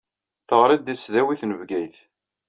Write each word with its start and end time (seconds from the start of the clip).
Teɣṛiḍ 0.47 0.81
di 0.83 0.95
tesdawit 0.95 1.41
n 1.45 1.51
Bgayet. 1.59 1.95